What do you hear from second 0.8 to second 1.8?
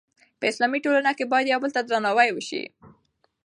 ټولنه کې باید یو بل